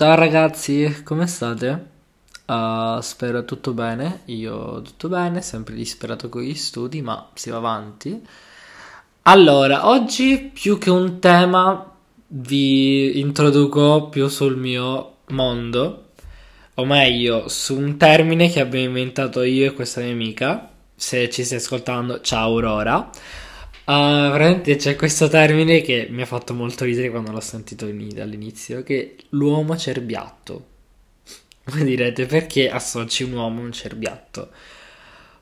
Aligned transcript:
Ciao 0.00 0.14
ragazzi, 0.14 1.02
come 1.04 1.26
state? 1.26 1.84
Uh, 2.46 3.00
spero 3.02 3.44
tutto 3.44 3.74
bene, 3.74 4.22
io 4.24 4.80
tutto 4.80 5.08
bene, 5.08 5.42
sempre 5.42 5.74
disperato 5.74 6.30
con 6.30 6.40
gli 6.40 6.54
studi, 6.54 7.02
ma 7.02 7.28
si 7.34 7.50
va 7.50 7.58
avanti. 7.58 8.18
Allora, 9.24 9.88
oggi 9.88 10.50
più 10.54 10.78
che 10.78 10.88
un 10.88 11.18
tema 11.18 11.86
vi 12.28 13.20
introduco 13.20 14.08
più 14.08 14.28
sul 14.28 14.56
mio 14.56 15.16
mondo, 15.32 16.12
o 16.76 16.84
meglio, 16.86 17.48
su 17.48 17.76
un 17.78 17.98
termine 17.98 18.48
che 18.48 18.60
abbiamo 18.60 18.86
inventato 18.86 19.42
io 19.42 19.66
e 19.66 19.74
questa 19.74 20.00
mia 20.00 20.12
amica. 20.12 20.70
Se 20.94 21.28
ci 21.28 21.44
stai 21.44 21.58
ascoltando, 21.58 22.22
ciao 22.22 22.46
Aurora. 22.46 23.10
Uh, 23.90 24.30
veramente 24.30 24.76
c'è 24.76 24.94
questo 24.94 25.26
termine 25.26 25.80
che 25.80 26.06
mi 26.10 26.22
ha 26.22 26.26
fatto 26.26 26.54
molto 26.54 26.84
ridere 26.84 27.10
quando 27.10 27.32
l'ho 27.32 27.40
sentito 27.40 27.88
in, 27.88 28.20
all'inizio, 28.20 28.84
che 28.84 29.16
l'uomo 29.30 29.76
cerbiatto. 29.76 30.66
Voi 31.64 31.82
direte 31.82 32.24
perché 32.26 32.70
associ 32.70 33.24
un 33.24 33.32
uomo 33.32 33.62
a 33.62 33.64
un 33.64 33.72
cerbiatto? 33.72 34.50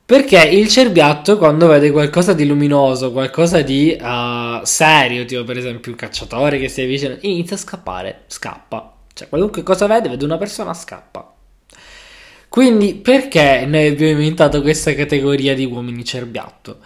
Perché 0.03 0.43
il 0.49 0.67
cerbiatto 0.69 1.37
quando 1.37 1.67
vede 1.67 1.91
qualcosa 1.91 2.33
di 2.33 2.47
luminoso, 2.47 3.13
qualcosa 3.13 3.61
di 3.61 3.95
uh, 4.01 4.65
serio, 4.65 5.27
tipo 5.27 5.45
per 5.45 5.59
esempio 5.59 5.91
un 5.91 5.99
cacciatore 5.99 6.59
che 6.59 6.71
si 6.71 6.81
avvicina, 6.81 7.19
inizia 7.21 7.57
a 7.57 7.59
scappare, 7.59 8.23
scappa. 8.29 8.97
Cioè 9.13 9.29
qualunque 9.29 9.63
cosa 9.63 9.87
vede, 9.87 10.09
vede 10.09 10.25
una 10.25 10.39
persona, 10.39 10.73
scappa. 10.73 11.35
Quindi 12.49 12.95
perché 12.95 13.67
noi 13.67 13.89
abbiamo 13.89 14.13
inventato 14.13 14.63
questa 14.63 14.95
categoria 14.95 15.55
di 15.55 15.67
uomini 15.67 16.03
cerbiatto? 16.03 16.79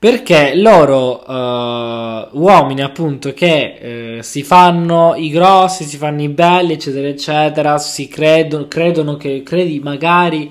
Perché 0.00 0.54
loro, 0.54 1.22
uh, 1.28 2.28
uomini 2.32 2.80
appunto, 2.80 3.34
che 3.34 4.16
uh, 4.18 4.22
si 4.22 4.42
fanno 4.42 5.14
i 5.14 5.28
grossi, 5.28 5.84
si 5.84 5.98
fanno 5.98 6.22
i 6.22 6.30
belli, 6.30 6.72
eccetera, 6.72 7.06
eccetera, 7.06 7.76
si 7.76 8.08
credono, 8.08 8.66
credono 8.66 9.18
che, 9.18 9.42
credi 9.42 9.78
magari 9.80 10.50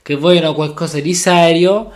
che 0.00 0.14
vogliono 0.14 0.54
qualcosa 0.54 1.00
di 1.00 1.12
serio, 1.12 1.90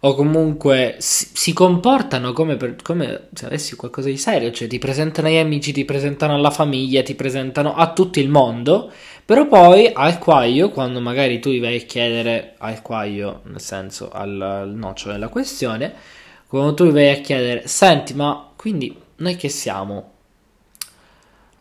o 0.00 0.14
comunque 0.14 0.96
si, 0.98 1.28
si 1.32 1.54
comportano 1.54 2.34
come, 2.34 2.56
per, 2.56 2.76
come, 2.82 3.28
se 3.32 3.46
avessi 3.46 3.74
qualcosa 3.74 4.10
di 4.10 4.18
serio, 4.18 4.50
cioè 4.50 4.68
ti 4.68 4.78
presentano 4.78 5.28
agli 5.28 5.38
amici, 5.38 5.72
ti 5.72 5.86
presentano 5.86 6.34
alla 6.34 6.50
famiglia, 6.50 7.02
ti 7.02 7.14
presentano 7.14 7.74
a 7.74 7.94
tutto 7.94 8.20
il 8.20 8.28
mondo, 8.28 8.92
però 9.24 9.46
poi 9.46 9.90
al 9.90 10.18
quaglio, 10.18 10.68
quando 10.68 11.00
magari 11.00 11.40
tu 11.40 11.48
gli 11.48 11.62
vai 11.62 11.76
a 11.76 11.84
chiedere 11.86 12.56
al 12.58 12.82
quaglio, 12.82 13.40
nel 13.44 13.60
senso 13.62 14.10
al, 14.10 14.38
al 14.38 14.74
nocciolo 14.74 15.14
della 15.14 15.28
questione, 15.28 16.20
quando 16.52 16.74
tu 16.74 16.90
vai 16.90 17.08
a 17.08 17.20
chiedere, 17.22 17.66
senti, 17.66 18.12
ma 18.12 18.52
quindi 18.56 18.94
noi 19.16 19.36
che 19.36 19.48
siamo? 19.48 20.12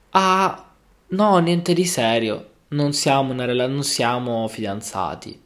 Ah, 0.09 0.70
no, 1.08 1.38
niente 1.38 1.73
di 1.73 1.86
serio. 1.86 2.50
Non 2.70 2.92
siamo, 2.92 3.31
una 3.31 3.45
rela- 3.45 3.67
non 3.67 3.86
siamo 3.86 4.45
fidanzati. 4.50 5.42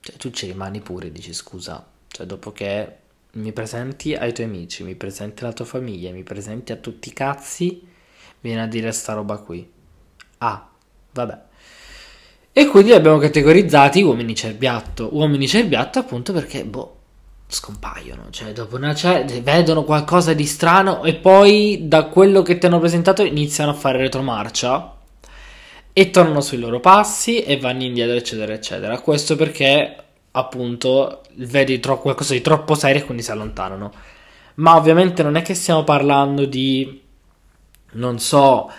Cioè, 0.00 0.16
tu 0.16 0.30
ci 0.30 0.46
rimani 0.46 0.80
pure, 0.80 1.12
dici 1.12 1.34
scusa. 1.34 1.86
Cioè, 2.08 2.24
dopo 2.24 2.50
che 2.52 2.96
mi 3.32 3.52
presenti 3.52 4.14
ai 4.14 4.32
tuoi 4.32 4.46
amici, 4.46 4.82
mi 4.82 4.94
presenti 4.94 5.44
alla 5.44 5.52
tua 5.52 5.66
famiglia, 5.66 6.10
mi 6.10 6.22
presenti 6.22 6.72
a 6.72 6.76
tutti 6.76 7.10
i 7.10 7.12
cazzi, 7.12 7.86
vieni 8.40 8.60
a 8.62 8.66
dire 8.66 8.92
sta 8.92 9.12
roba 9.12 9.36
qui. 9.36 9.70
Ah, 10.38 10.70
vabbè. 11.12 11.38
E 12.52 12.66
quindi 12.66 12.92
abbiamo 12.92 13.18
categorizzati 13.18 14.00
uomini 14.02 14.34
cerbiatto. 14.34 15.14
Uomini 15.14 15.46
cerbiatto 15.46 15.98
appunto 15.98 16.32
perché, 16.32 16.64
boh, 16.64 16.97
scompaiono, 17.50 18.26
cioè 18.30 18.52
dopo 18.52 18.76
una 18.76 18.94
certa 18.94 19.32
vedono 19.40 19.82
qualcosa 19.82 20.34
di 20.34 20.44
strano 20.44 21.02
e 21.02 21.14
poi 21.14 21.88
da 21.88 22.04
quello 22.04 22.42
che 22.42 22.58
ti 22.58 22.66
hanno 22.66 22.78
presentato 22.78 23.22
iniziano 23.22 23.70
a 23.70 23.74
fare 23.74 23.96
retromarcia 23.98 24.96
e 25.94 26.10
tornano 26.10 26.42
sui 26.42 26.58
loro 26.58 26.78
passi 26.78 27.42
e 27.42 27.58
vanno 27.58 27.84
indietro 27.84 28.14
eccetera 28.14 28.52
eccetera. 28.52 29.00
Questo 29.00 29.34
perché 29.34 29.96
appunto 30.32 31.22
vedi 31.36 31.80
tro- 31.80 32.00
qualcosa 32.00 32.34
di 32.34 32.42
troppo 32.42 32.74
serio 32.74 33.00
e 33.00 33.04
quindi 33.04 33.22
si 33.22 33.30
allontanano. 33.30 33.92
Ma 34.56 34.76
ovviamente 34.76 35.22
non 35.22 35.36
è 35.36 35.42
che 35.42 35.54
stiamo 35.54 35.84
parlando 35.84 36.44
di 36.44 37.02
non 37.92 38.18
so 38.18 38.70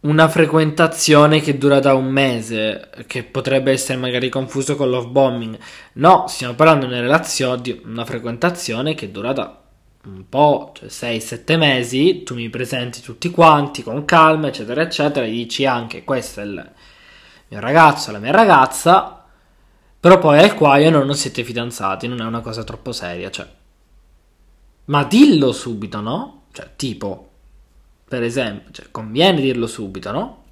una 0.00 0.28
frequentazione 0.28 1.40
che 1.40 1.58
dura 1.58 1.80
da 1.80 1.94
un 1.94 2.06
mese, 2.06 2.90
che 3.06 3.24
potrebbe 3.24 3.72
essere 3.72 3.98
magari 3.98 4.28
confuso 4.28 4.76
con 4.76 4.90
love 4.90 5.08
bombing. 5.08 5.58
No, 5.94 6.26
stiamo 6.28 6.54
parlando 6.54 6.86
di 6.86 6.92
una 6.92 7.00
relazione, 7.00 7.60
di 7.60 7.82
una 7.84 8.04
frequentazione 8.04 8.94
che 8.94 9.10
dura 9.10 9.32
da 9.32 9.62
un 10.04 10.28
po', 10.28 10.72
cioè 10.74 10.88
6-7 10.88 11.58
mesi, 11.58 12.22
tu 12.22 12.34
mi 12.34 12.48
presenti 12.48 13.00
tutti 13.00 13.30
quanti 13.30 13.82
con 13.82 14.04
calma, 14.04 14.48
eccetera, 14.48 14.82
eccetera, 14.82 15.26
gli 15.26 15.32
dici 15.32 15.66
anche 15.66 16.04
questo 16.04 16.40
è 16.40 16.44
il 16.44 16.72
mio 17.48 17.60
ragazzo, 17.60 18.12
la 18.12 18.18
mia 18.18 18.30
ragazza, 18.30 19.24
però 20.00 20.18
poi 20.18 20.38
al 20.38 20.54
quale 20.54 20.88
non 20.90 21.12
siete 21.14 21.42
fidanzati, 21.42 22.06
non 22.06 22.20
è 22.20 22.24
una 22.24 22.40
cosa 22.40 22.62
troppo 22.62 22.92
seria, 22.92 23.30
cioè. 23.30 23.46
Ma 24.86 25.04
dillo 25.04 25.52
subito, 25.52 26.00
no? 26.00 26.44
Cioè, 26.52 26.70
tipo, 26.76 27.27
per 28.08 28.22
esempio, 28.22 28.70
cioè, 28.72 28.86
conviene 28.90 29.40
dirlo 29.40 29.66
subito, 29.66 30.10
no? 30.10 30.42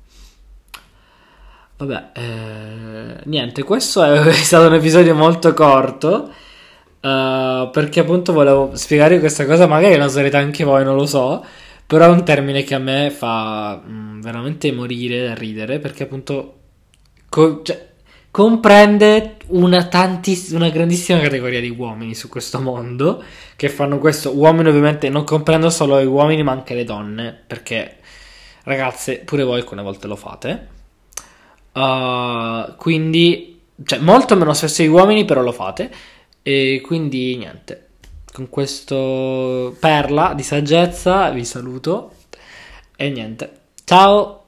Vabbè, 1.78 2.10
eh, 2.14 3.20
niente, 3.24 3.62
questo 3.62 4.02
è 4.02 4.32
stato 4.32 4.66
un 4.66 4.74
episodio 4.74 5.14
molto 5.14 5.52
corto. 5.54 6.32
Uh, 7.00 7.70
perché 7.70 8.00
appunto 8.00 8.32
volevo 8.32 8.70
spiegare 8.74 9.20
questa 9.20 9.46
cosa, 9.46 9.66
magari 9.66 9.96
la 9.96 10.08
sarete 10.08 10.36
anche 10.38 10.64
voi, 10.64 10.84
non 10.84 10.96
lo 10.96 11.06
so. 11.06 11.44
Però 11.86 12.04
è 12.04 12.08
un 12.08 12.24
termine 12.24 12.62
che 12.64 12.74
a 12.74 12.78
me 12.78 13.10
fa 13.10 13.76
mh, 13.84 13.90
mm, 13.92 14.20
veramente 14.20 14.72
morire 14.72 15.28
da 15.28 15.34
ridere. 15.34 15.78
Perché 15.78 16.04
appunto 16.04 16.54
co- 17.28 17.62
cioè, 17.62 17.88
comprende 18.30 19.35
una, 19.48 19.86
tantiss- 19.86 20.52
una 20.52 20.68
grandissima 20.68 21.20
categoria 21.20 21.60
di 21.60 21.70
uomini 21.70 22.14
su 22.14 22.28
questo 22.28 22.60
mondo 22.60 23.22
che 23.56 23.68
fanno 23.68 23.98
questo. 23.98 24.36
Uomini, 24.36 24.68
ovviamente, 24.68 25.08
non 25.08 25.24
comprendo 25.24 25.70
solo 25.70 26.00
gli 26.00 26.06
uomini, 26.06 26.42
ma 26.42 26.52
anche 26.52 26.74
le 26.74 26.84
donne. 26.84 27.38
Perché, 27.46 27.96
ragazze, 28.64 29.18
pure 29.18 29.44
voi 29.44 29.58
alcune 29.58 29.82
volte 29.82 30.06
lo 30.06 30.16
fate. 30.16 30.68
Uh, 31.72 32.74
quindi, 32.76 33.60
cioè, 33.84 33.98
molto 33.98 34.36
meno 34.36 34.54
spesso 34.54 34.82
gli 34.82 34.88
uomini, 34.88 35.24
però 35.24 35.42
lo 35.42 35.52
fate. 35.52 35.90
E 36.42 36.80
quindi, 36.84 37.36
niente. 37.36 37.88
Con 38.32 38.48
questo 38.48 39.76
perla 39.80 40.34
di 40.34 40.42
saggezza 40.42 41.30
vi 41.30 41.44
saluto. 41.44 42.12
E 42.96 43.10
niente. 43.10 43.52
Ciao! 43.84 44.45